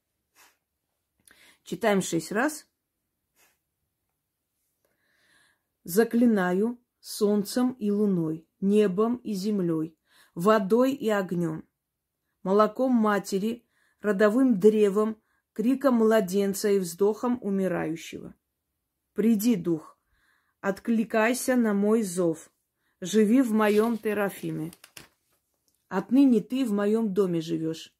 [1.64, 2.66] Читаем шесть раз.
[5.84, 9.98] Заклинаю солнцем и луной, небом и землей,
[10.34, 11.68] водой и огнем,
[12.44, 13.66] молоком матери,
[14.00, 15.20] родовым древом,
[15.52, 18.34] криком младенца и вздохом умирающего.
[19.14, 19.91] Приди, дух,
[20.62, 22.48] Откликайся на мой зов.
[23.00, 24.70] Живи в моем терафиме.
[25.88, 27.92] Отныне ты в моем доме живешь.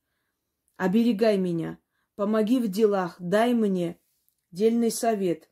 [0.77, 1.81] Оберегай меня,
[2.15, 3.99] помоги в делах, дай мне
[4.53, 5.51] дельный совет.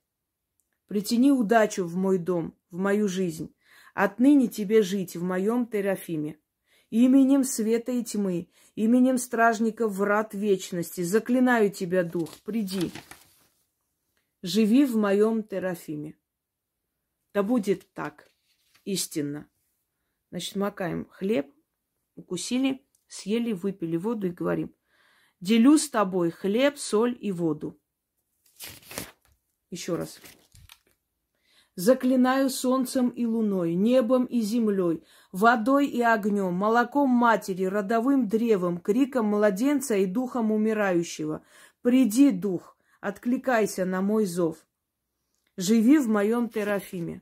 [0.87, 3.57] Притяни удачу в мой дом, в мою жизнь.
[3.93, 6.39] Отныне тебе жить в моем терафиме.
[6.91, 12.93] Именем света и тьмы, именем стражников врат вечности, заклинаю тебя, дух, приди.
[14.43, 16.15] Живи в моем терафиме.
[17.33, 18.31] Да будет так,
[18.85, 19.49] истинно.
[20.31, 21.53] Значит, макаем хлеб,
[22.17, 24.75] укусили, съели, выпили воду и говорим,
[25.41, 27.81] делю с тобой хлеб, соль и воду.
[29.71, 30.21] Еще раз.
[31.77, 39.27] Заклинаю солнцем и луной, небом и землей, водой и огнем, молоком матери, родовым древом, криком
[39.27, 41.43] младенца и духом умирающего.
[41.81, 44.59] Приди, дух, откликайся на мой зов.
[45.61, 47.21] Живи в моем терафиме.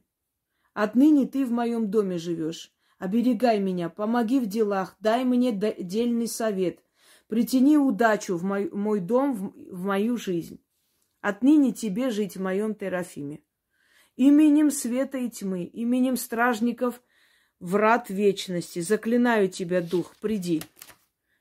[0.73, 2.73] Отныне ты в моем доме живешь.
[2.97, 6.79] Оберегай меня, помоги в делах, дай мне дельный совет.
[7.27, 10.63] Притяни удачу в мой, мой дом, в, в мою жизнь.
[11.21, 13.43] Отныне тебе жить в моем терафиме.
[14.15, 17.03] Именем света и тьмы, именем стражников
[17.59, 20.63] врат вечности, заклинаю тебя, дух, приди.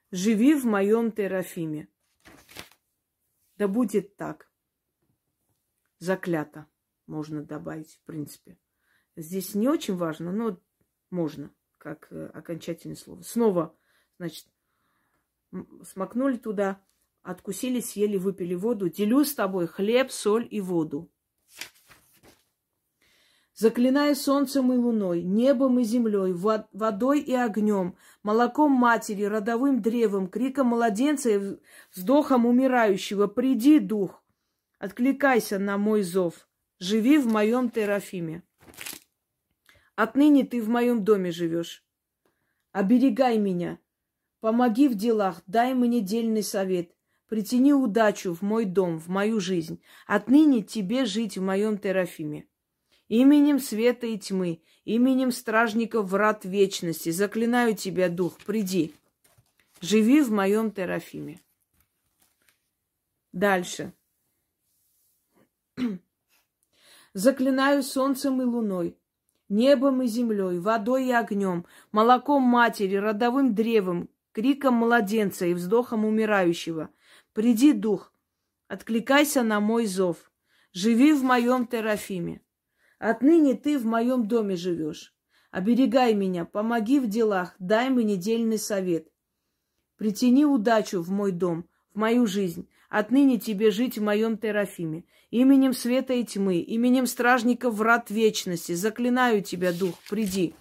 [0.10, 1.90] Живи в моем терафиме.
[3.56, 4.50] Да будет так.
[6.00, 6.66] Заклято
[7.08, 8.58] можно добавить, в принципе.
[9.16, 10.60] Здесь не очень важно, но
[11.10, 13.22] можно, как э, окончательное слово.
[13.24, 13.76] Снова,
[14.20, 14.46] значит,
[15.84, 16.82] смакнули туда,
[17.24, 18.90] откусили, съели, выпили воду.
[18.90, 21.10] Делю с тобой хлеб, соль и воду.
[23.56, 30.68] Заклинаю солнцем и луной, небом и землей, водой и огнем, молоком матери, родовым древом, криком
[30.68, 31.58] младенца и
[31.92, 33.26] вздохом умирающего.
[33.26, 34.24] Приди, дух,
[34.78, 36.47] откликайся на мой зов.
[36.80, 38.44] Живи в моем терафиме.
[39.96, 41.84] Отныне ты в моем доме живешь.
[42.72, 43.80] Оберегай меня,
[44.40, 46.94] помоги в делах, дай мне дельный совет.
[47.28, 49.82] Притяни удачу в мой дом, в мою жизнь.
[50.06, 52.48] Отныне тебе жить в моем терафиме.
[53.10, 58.94] Именем света и тьмы, именем стражников врат вечности, заклинаю тебя, дух, приди.
[59.82, 61.42] Живи в моем терафиме.
[63.34, 63.94] Дальше.
[67.18, 68.96] Заклинаю солнцем и луной,
[69.50, 76.92] небом и землей, водой и огнем, молоком матери, родовым древом, криком младенца и вздохом умирающего.
[77.34, 78.14] Приди, дух,
[78.68, 80.32] откликайся на мой зов.
[80.74, 82.40] Живи в моем терафиме.
[83.00, 85.16] Отныне ты в моем доме живешь.
[85.50, 89.08] Оберегай меня, помоги в делах, дай мне недельный совет.
[89.96, 92.70] Притяни удачу в мой дом, в мою жизнь.
[92.90, 95.04] Отныне тебе жить в моем терафиме.
[95.30, 98.74] Именем света и тьмы, именем стражников врат вечности.
[98.74, 100.56] Заклинаю тебя, дух, приди.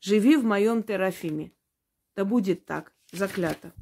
[0.00, 1.52] Живи в моем терафиме.
[2.14, 3.72] Да будет так, заклято.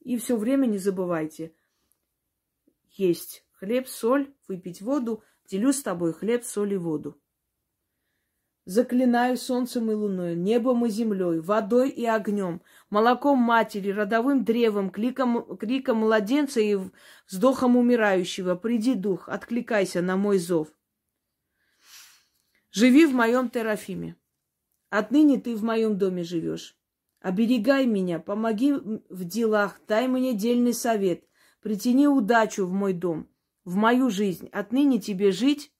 [0.00, 1.52] И все время не забывайте
[2.96, 5.22] есть хлеб, соль, выпить воду.
[5.46, 7.20] Делю с тобой хлеб, соль и воду.
[8.66, 15.56] Заклинаю солнцем и луной, небом и землей, водой и огнем, молоком матери, родовым древом, кликом,
[15.56, 16.76] криком младенца и
[17.28, 18.56] вздохом умирающего.
[18.56, 20.66] Приди, дух, откликайся на мой зов.
[22.72, 24.16] Живи в моем терафиме.
[24.90, 26.76] Отныне ты в моем доме живешь.
[27.20, 31.22] Оберегай меня, помоги в делах, дай мне дельный совет.
[31.62, 33.28] Притяни удачу в мой дом,
[33.64, 34.48] в мою жизнь.
[34.50, 35.72] Отныне тебе жить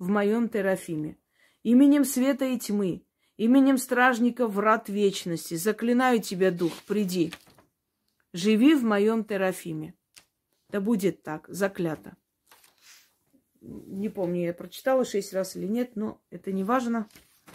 [0.00, 1.16] в моем терафиме.
[1.64, 3.06] Именем света и тьмы,
[3.38, 5.54] именем стражника врат вечности.
[5.54, 7.32] Заклинаю тебя, дух, приди.
[8.34, 9.94] Живи в моем терафиме.
[10.68, 12.16] Да будет так, заклято.
[13.62, 17.08] Не помню, я прочитала шесть раз или нет, но это не важно.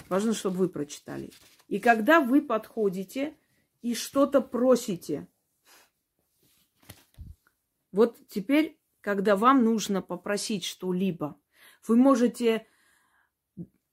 [0.08, 1.30] Важно, чтобы вы прочитали.
[1.68, 3.38] И когда вы подходите
[3.84, 5.28] и что-то просите,
[7.92, 11.40] вот теперь, когда вам нужно попросить что-либо,
[11.88, 12.66] вы можете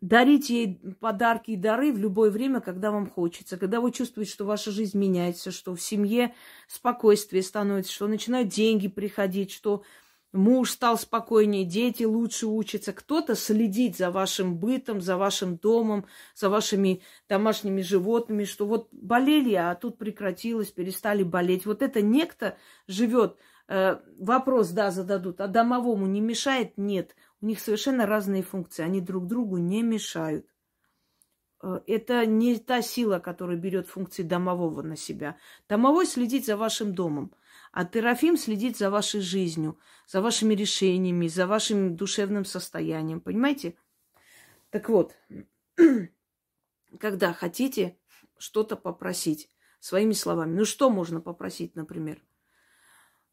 [0.00, 4.44] дарить ей подарки и дары в любое время, когда вам хочется, когда вы чувствуете, что
[4.44, 6.34] ваша жизнь меняется, что в семье
[6.68, 9.82] спокойствие становится, что начинают деньги приходить, что
[10.32, 16.50] муж стал спокойнее, дети лучше учатся, кто-то следит за вашим бытом, за вашим домом, за
[16.50, 21.66] вашими домашними животными, что вот болели, а тут прекратилось, перестали болеть.
[21.66, 22.56] Вот это некто
[22.86, 23.38] живет.
[23.68, 26.76] Э, вопрос, да, зададут, а домовому не мешает?
[26.76, 27.16] Нет.
[27.40, 30.46] У них совершенно разные функции, они друг другу не мешают.
[31.62, 35.36] Э, это не та сила, которая берет функции домового на себя.
[35.68, 37.32] Домовой следит за вашим домом.
[37.72, 43.20] А Терафим следит за вашей жизнью, за вашими решениями, за вашим душевным состоянием.
[43.20, 43.76] Понимаете?
[44.70, 45.14] Так вот,
[46.98, 47.98] когда хотите
[48.38, 50.54] что-то попросить своими словами.
[50.54, 52.22] Ну что можно попросить, например?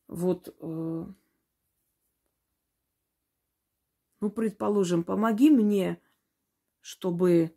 [0.07, 1.05] Вот, э,
[4.23, 6.01] ну, предположим, помоги мне,
[6.79, 7.53] чтобы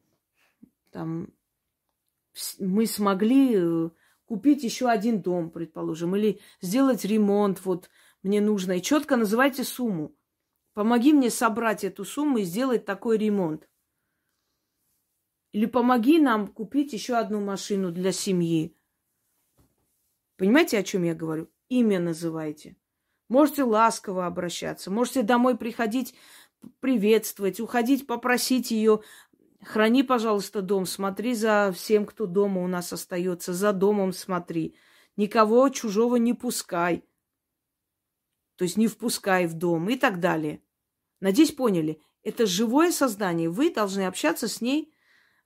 [0.91, 1.33] там
[2.59, 3.91] мы смогли э,
[4.25, 7.89] купить еще один дом, предположим, или сделать ремонт, вот
[8.25, 10.17] мне нужно, и четко называйте сумму.
[10.75, 13.69] Помоги мне собрать эту сумму и сделать такой ремонт.
[15.53, 18.77] Или помоги нам купить еще одну машину для семьи.
[20.37, 21.49] Понимаете, о чем я говорю?
[21.69, 22.77] Имя называйте.
[23.29, 26.15] Можете ласково обращаться, можете домой приходить,
[26.81, 29.03] приветствовать, уходить, попросить ее
[29.67, 34.77] Храни, пожалуйста, дом, смотри за всем, кто дома у нас остается, за домом смотри.
[35.17, 37.05] Никого чужого не пускай.
[38.57, 40.63] То есть не впускай в дом и так далее.
[41.21, 42.01] Надеюсь, поняли.
[42.23, 43.51] Это живое создание.
[43.51, 44.95] Вы должны общаться с ней.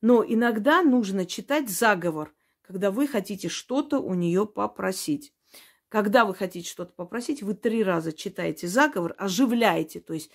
[0.02, 5.32] Но иногда нужно читать заговор, когда вы хотите что-то у нее попросить.
[5.88, 10.30] Когда вы хотите что-то попросить, вы три раза читаете заговор, оживляете, то есть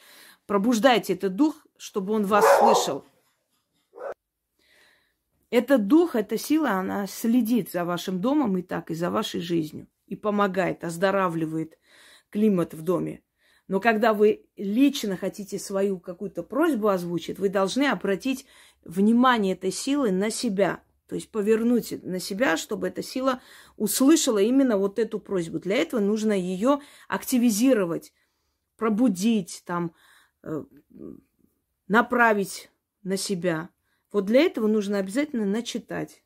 [0.45, 3.05] пробуждаете этот дух, чтобы он вас слышал.
[5.49, 9.87] Этот дух, эта сила, она следит за вашим домом и так, и за вашей жизнью.
[10.07, 11.77] И помогает, оздоравливает
[12.29, 13.21] климат в доме.
[13.67, 18.45] Но когда вы лично хотите свою какую-то просьбу озвучить, вы должны обратить
[18.83, 20.81] внимание этой силы на себя.
[21.07, 23.41] То есть повернуть на себя, чтобы эта сила
[23.77, 25.59] услышала именно вот эту просьбу.
[25.59, 28.11] Для этого нужно ее активизировать,
[28.77, 29.93] пробудить, там,
[31.87, 32.71] направить
[33.03, 33.69] на себя.
[34.11, 36.23] Вот для этого нужно обязательно начитать.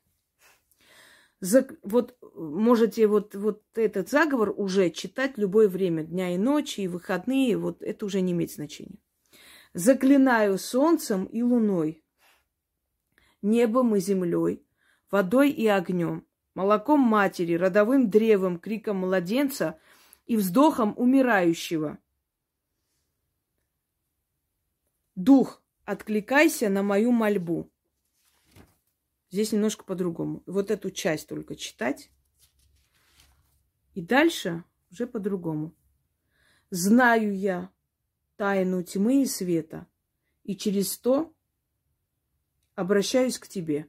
[1.40, 6.88] За, вот можете вот, вот этот заговор уже читать любое время, дня и ночи, и
[6.88, 8.98] выходные, вот это уже не имеет значения.
[9.72, 12.04] Заклинаю солнцем и луной,
[13.40, 14.66] небом и землей,
[15.10, 19.78] водой и огнем, молоком матери, родовым древом, криком младенца
[20.26, 21.98] и вздохом умирающего.
[25.14, 27.70] Дух, откликайся на мою мольбу.
[29.30, 30.42] Здесь немножко по-другому.
[30.46, 32.10] Вот эту часть только читать.
[33.94, 35.74] И дальше уже по-другому.
[36.70, 37.70] Знаю я
[38.36, 39.86] тайну тьмы и света,
[40.44, 41.34] и через то
[42.74, 43.88] обращаюсь к тебе.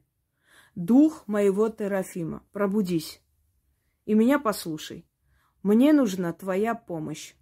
[0.76, 3.22] Дух моего Терафима, пробудись
[4.06, 5.06] и меня послушай.
[5.64, 7.34] Мне нужна твоя помощь.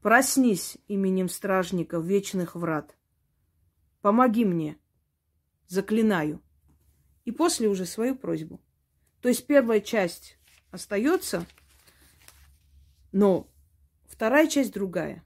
[0.00, 2.96] Проснись именем стражников вечных врат.
[4.00, 4.78] Помоги мне.
[5.66, 6.42] Заклинаю.
[7.24, 8.60] И после уже свою просьбу.
[9.20, 10.38] То есть первая часть
[10.70, 11.44] остается,
[13.12, 13.48] но
[14.06, 15.24] вторая часть другая.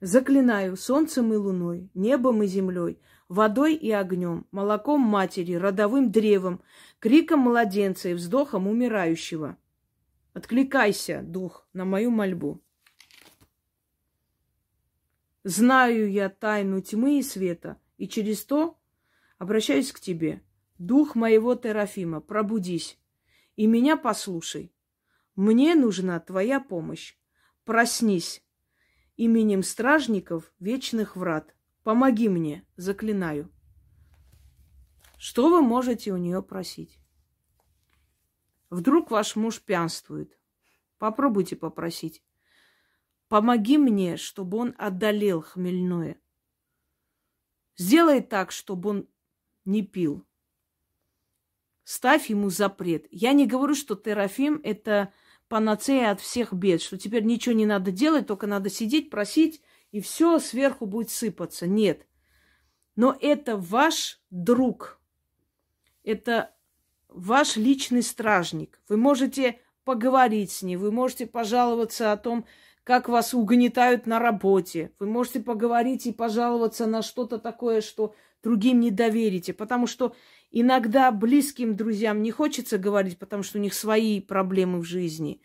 [0.00, 6.62] Заклинаю солнцем и луной, небом и землей, водой и огнем, молоком матери, родовым древом,
[7.00, 9.56] криком младенца и вздохом умирающего.
[10.34, 12.62] Откликайся, дух, на мою мольбу.
[15.48, 18.78] Знаю я тайну тьмы и света, и через то
[19.38, 20.42] обращаюсь к тебе.
[20.76, 22.98] Дух моего Терафима, пробудись
[23.56, 24.74] и меня послушай.
[25.36, 27.16] Мне нужна твоя помощь.
[27.64, 28.44] Проснись
[29.16, 31.56] именем стражников вечных врат.
[31.82, 33.50] Помоги мне, заклинаю.
[35.16, 37.00] Что вы можете у нее просить?
[38.68, 40.38] Вдруг ваш муж пьянствует.
[40.98, 42.22] Попробуйте попросить.
[43.28, 46.20] Помоги мне, чтобы он одолел хмельное.
[47.76, 49.08] Сделай так, чтобы он
[49.64, 50.24] не пил.
[51.84, 53.06] Ставь ему запрет.
[53.10, 55.12] Я не говорю, что Терафим– это
[55.48, 60.00] панацея от всех бед, что теперь ничего не надо делать, только надо сидеть, просить, и
[60.00, 61.66] все сверху будет сыпаться.
[61.66, 62.06] Нет.
[62.96, 65.00] Но это ваш друг.
[66.02, 66.54] Это
[67.08, 68.82] ваш личный стражник.
[68.88, 72.44] Вы можете поговорить с ним, вы можете пожаловаться о том,
[72.88, 74.92] как вас угнетают на работе.
[74.98, 79.52] Вы можете поговорить и пожаловаться на что-то такое, что другим не доверите.
[79.52, 80.14] Потому что
[80.50, 85.42] Иногда близким друзьям не хочется говорить, потому что у них свои проблемы в жизни.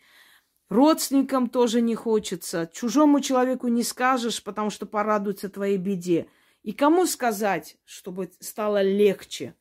[0.70, 2.70] Родственникам тоже не хочется.
[2.72, 6.26] Чужому человеку не скажешь, потому что порадуется твоей беде.
[6.62, 9.54] И кому сказать, чтобы стало легче?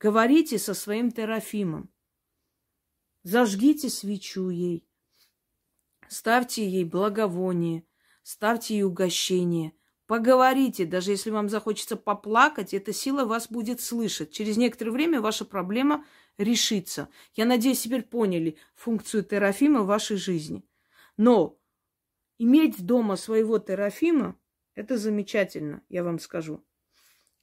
[0.00, 1.90] Говорите со своим Терафимом.
[3.24, 4.86] Зажгите свечу ей.
[6.08, 7.84] Ставьте ей благовоние.
[8.22, 9.72] Ставьте ей угощение–
[10.06, 14.30] Поговорите, даже если вам захочется поплакать, эта сила вас будет слышать.
[14.30, 16.04] Через некоторое время ваша проблема
[16.38, 17.08] решится.
[17.34, 20.64] Я надеюсь, теперь поняли функцию терафима в вашей жизни.
[21.16, 21.58] Но
[22.38, 24.38] иметь дома своего терафима–
[24.76, 26.64] это замечательно, я вам скажу.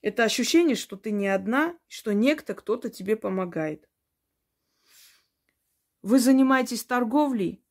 [0.00, 3.88] Это ощущение, что ты не одна, что некто, кто-то тебе помогает.
[6.00, 7.62] Вы занимаетесь торговлей,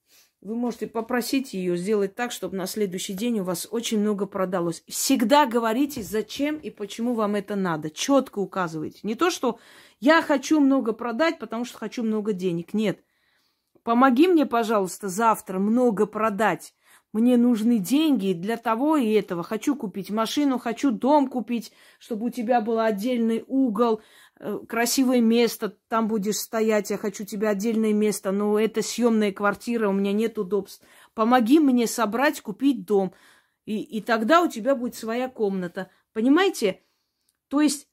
[0.44, 4.84] вы можете попросить ее сделать так, чтобы на следующий день у вас очень много продалось.
[4.88, 7.90] Всегда говорите, зачем и почему вам это надо.
[7.90, 9.00] Четко указывайте.
[9.04, 9.60] Не то, что
[10.02, 12.74] я хочу много продать, потому что хочу много денег.
[12.74, 13.00] Нет.
[13.84, 16.74] Помоги мне, пожалуйста, завтра много продать.
[17.14, 19.44] Мне нужны деньги для того и этого.
[19.44, 24.02] Хочу купить машину, хочу дом купить, чтобы у тебя был отдельный угол,
[24.68, 29.94] красивое место, там будешь стоять, я хочу тебе отдельное место, но это съемная квартира, у
[29.94, 30.86] меня нет удобств.
[31.14, 33.14] Помоги мне собрать, купить дом,
[33.66, 35.90] и, и тогда у тебя будет своя комната.
[36.12, 36.82] Понимаете?
[37.48, 37.88] То есть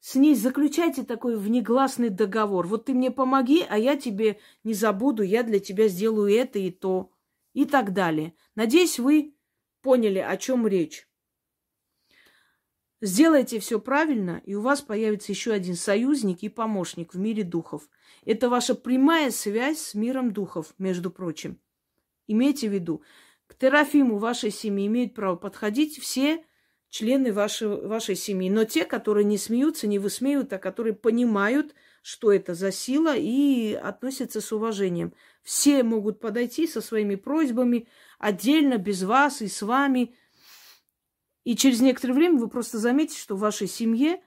[0.00, 2.66] с ней заключайте такой внегласный договор.
[2.66, 6.70] Вот ты мне помоги, а я тебе не забуду, я для тебя сделаю это и
[6.70, 7.10] то,
[7.54, 8.34] и так далее.
[8.54, 9.34] Надеюсь, вы
[9.80, 11.08] поняли, о чем речь.
[13.04, 17.86] Сделайте все правильно, и у вас появится еще один союзник и помощник в мире духов.
[18.24, 21.58] Это ваша прямая связь с миром духов, между прочим.
[22.28, 23.02] Имейте в виду,
[23.46, 26.46] к Терафиму вашей семьи имеют право подходить все
[26.88, 32.32] члены вашей, вашей семьи, но те, которые не смеются, не высмеют, а которые понимают, что
[32.32, 35.12] это за сила и относятся с уважением.
[35.42, 37.86] Все могут подойти со своими просьбами
[38.18, 40.14] отдельно, без вас и с вами–
[41.44, 44.22] и через некоторое время вы просто заметите, что в вашей семье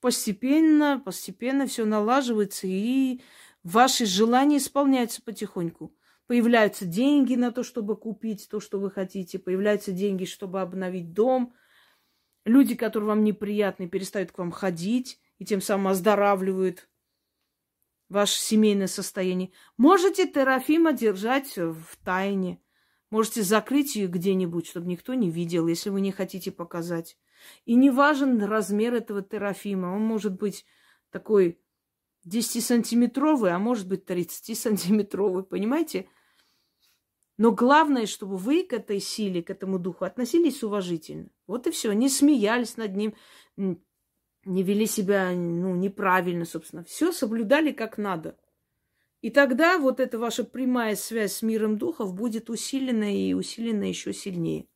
[0.00, 3.20] постепенно, постепенно все налаживается, и
[3.62, 5.94] ваши желания исполняются потихоньку.
[6.26, 11.54] Появляются деньги на то, чтобы купить то, что вы хотите, появляются деньги, чтобы обновить дом.
[12.44, 16.88] Люди, которые вам неприятны, перестают к вам ходить и тем самым оздоравливают
[18.08, 19.52] ваше семейное состояние.
[19.76, 22.60] Можете Терафима держать в тайне.
[23.12, 27.18] Можете закрыть ее где-нибудь, чтобы никто не видел, если вы не хотите показать.
[27.66, 29.88] И не важен размер этого терафима.
[29.88, 30.64] Он может быть
[31.10, 31.60] такой
[32.26, 36.08] 10-сантиметровый, а может быть 30-сантиметровый, понимаете?
[37.36, 41.28] Но главное, чтобы вы к этой силе, к этому духу относились уважительно.
[41.46, 41.92] Вот и все.
[41.92, 43.14] Не смеялись над ним,
[43.58, 46.82] не вели себя ну, неправильно, собственно.
[46.84, 48.38] Все соблюдали как надо.
[49.22, 54.12] И тогда вот эта ваша прямая связь с миром духов будет усилена и усилена еще
[54.12, 54.66] сильнее.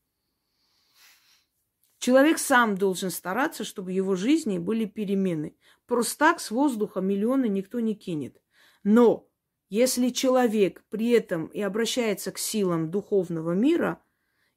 [1.99, 5.57] Человек сам должен стараться, чтобы в его жизни были перемены.
[5.87, 8.41] Просто так с воздуха миллионы никто не кинет.
[8.85, 9.29] Но
[9.69, 14.01] если человек при этом и обращается к силам духовного мира,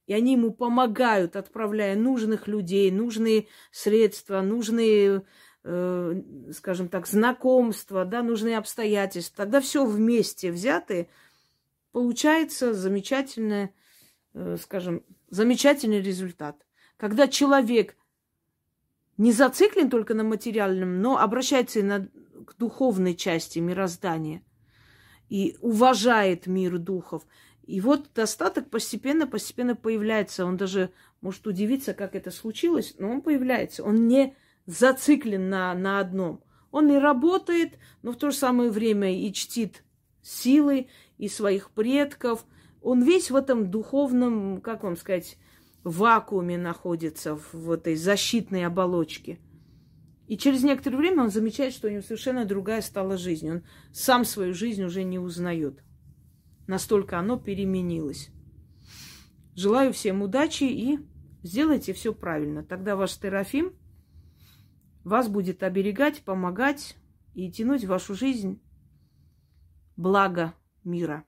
[0.06, 5.24] и они ему помогают, отправляя нужных людей, нужные средства, нужные
[5.64, 6.22] э,
[6.54, 11.10] скажем так, знакомства, да, нужные обстоятельства, тогда все вместе взятые,
[11.92, 13.74] получается замечательный,
[14.34, 16.66] э, скажем, замечательный результат.
[16.98, 17.96] Когда человек
[19.18, 22.08] не зациклен только на материальном, но обращается и на,
[22.46, 24.44] к духовной части мироздания
[25.28, 27.24] и уважает мир духов.
[27.66, 30.46] И вот достаток постепенно-постепенно появляется.
[30.46, 30.92] Он даже
[31.22, 33.84] может удивиться, как это случилось, но он появляется.
[33.84, 34.36] Он не
[34.70, 36.44] зациклен на, на одном.
[36.72, 39.84] Он и работает, но в то же самое время и чтит
[40.22, 42.46] силы и своих предков.
[42.82, 45.38] Он весь в этом духовном, как вам сказать,
[45.84, 49.40] вакууме находится, в, этой защитной оболочке.
[50.28, 53.50] И через некоторое время он замечает, что у него совершенно другая стала жизнь.
[53.50, 55.84] Он сам свою жизнь уже не узнает.
[56.68, 58.30] Настолько оно переменилось.
[59.56, 61.00] Желаю всем удачи и
[61.42, 62.64] сделайте все правильно.
[62.64, 63.74] Тогда ваш Терафим–
[65.04, 66.96] вас будет оберегать, помогать
[67.34, 68.62] и тянуть в вашу жизнь
[69.96, 71.24] благо мира.